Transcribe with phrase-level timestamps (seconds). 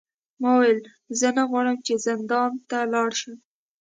[0.41, 0.79] ما وویل
[1.19, 3.37] زه نه غواړم چې زندان ته لاړ شم.